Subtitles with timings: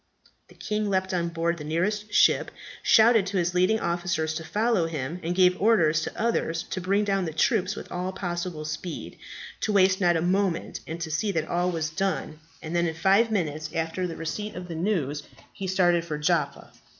[0.47, 2.49] The king leaped on board the nearest ship,
[2.81, 7.03] shouted to his leading officers to follow him, and gave orders to others to bring
[7.03, 9.19] down the troops with all possible speed,
[9.59, 12.95] to waste not a moment, and to see that all was done, and then, in
[12.95, 15.21] five minutes after the receipt of the news
[15.53, 16.71] he started for Jaffa.